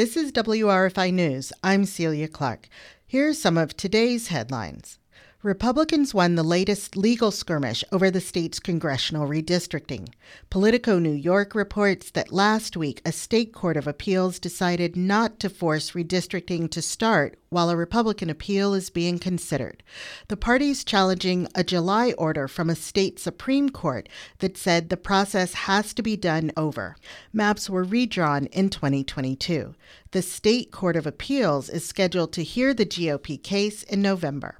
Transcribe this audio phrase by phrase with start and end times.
[0.00, 1.52] This is WRFI News.
[1.62, 2.68] I'm Celia Clark.
[3.06, 4.98] Here's some of today's headlines.
[5.42, 10.06] Republicans won the latest legal skirmish over the state's congressional redistricting.
[10.50, 15.48] Politico New York reports that last week a state court of appeals decided not to
[15.48, 19.82] force redistricting to start while a Republican appeal is being considered.
[20.28, 24.10] The party's challenging a July order from a state Supreme Court
[24.40, 26.96] that said the process has to be done over.
[27.32, 29.74] Maps were redrawn in 2022.
[30.10, 34.58] The state court of appeals is scheduled to hear the GOP case in November.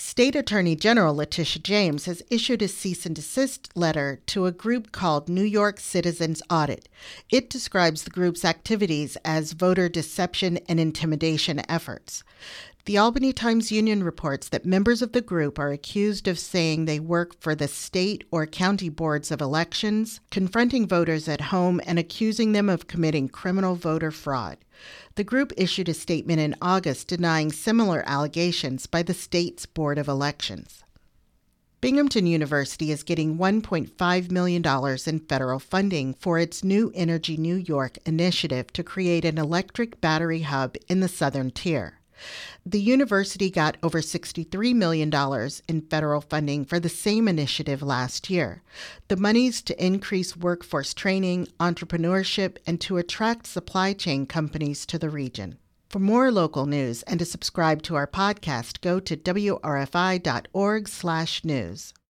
[0.00, 4.92] State Attorney General Letitia James has issued a cease and desist letter to a group
[4.92, 6.88] called New York Citizens Audit.
[7.30, 12.22] It describes the group's activities as voter deception and intimidation efforts.
[12.84, 16.98] The Albany Times Union reports that members of the group are accused of saying they
[16.98, 22.52] work for the state or county boards of elections, confronting voters at home, and accusing
[22.52, 24.56] them of committing criminal voter fraud.
[25.16, 30.08] The group issued a statement in August denying similar allegations by the state's Board of
[30.08, 30.82] Elections.
[31.80, 34.64] Binghamton University is getting $1.5 million
[35.06, 40.40] in federal funding for its New Energy New York initiative to create an electric battery
[40.40, 41.97] hub in the southern tier.
[42.64, 45.12] The university got over $63 million
[45.68, 48.62] in federal funding for the same initiative last year.
[49.08, 55.10] The money's to increase workforce training, entrepreneurship, and to attract supply chain companies to the
[55.10, 55.58] region.
[55.88, 59.54] For more local news and to subscribe to our podcast, go to wrfi.org/news.